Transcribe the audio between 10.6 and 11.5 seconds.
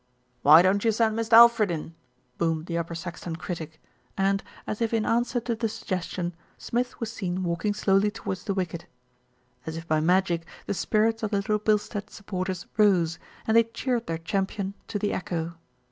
the spirits of the